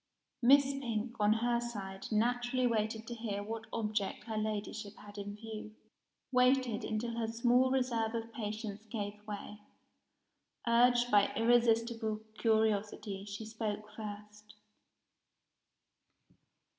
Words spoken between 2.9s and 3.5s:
to hear